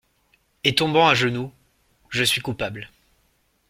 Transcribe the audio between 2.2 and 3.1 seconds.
suis coupable.